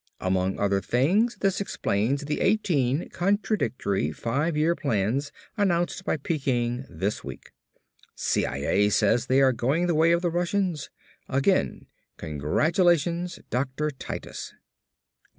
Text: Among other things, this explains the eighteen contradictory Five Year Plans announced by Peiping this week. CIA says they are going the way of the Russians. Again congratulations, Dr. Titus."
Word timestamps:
Among 0.19 0.57
other 0.57 0.81
things, 0.81 1.35
this 1.41 1.61
explains 1.61 2.21
the 2.25 2.41
eighteen 2.41 3.07
contradictory 3.09 4.11
Five 4.11 4.57
Year 4.57 4.75
Plans 4.75 5.31
announced 5.57 6.03
by 6.05 6.17
Peiping 6.17 6.85
this 6.89 7.23
week. 7.23 7.51
CIA 8.15 8.89
says 8.89 9.27
they 9.27 9.43
are 9.43 9.53
going 9.53 9.85
the 9.85 9.93
way 9.93 10.11
of 10.11 10.23
the 10.23 10.31
Russians. 10.31 10.89
Again 11.29 11.85
congratulations, 12.17 13.37
Dr. 13.51 13.91
Titus." 13.91 14.55